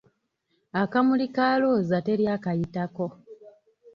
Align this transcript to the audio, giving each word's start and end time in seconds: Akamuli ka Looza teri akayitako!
Akamuli 0.81 1.27
ka 1.35 1.47
Looza 1.61 1.97
teri 2.05 2.25
akayitako! 2.35 3.05